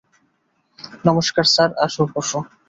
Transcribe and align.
নমষ্কার 1.05 1.45
sir 1.53 1.69
-আসো, 1.75 2.03
বসো। 2.13 2.39